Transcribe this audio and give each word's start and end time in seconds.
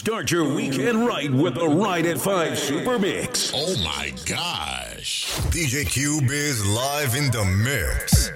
Start 0.00 0.30
your 0.30 0.48
weekend 0.54 1.06
right 1.06 1.30
with 1.30 1.56
the 1.56 1.68
Ride 1.68 2.06
at 2.06 2.18
5 2.18 2.58
Super 2.58 2.98
Mix. 2.98 3.52
Oh 3.54 3.76
my 3.84 4.14
gosh. 4.24 5.30
DJ 5.50 5.86
Cube 5.86 6.30
is 6.30 6.66
live 6.66 7.14
in 7.14 7.30
the 7.30 7.44
mix. 7.44 8.32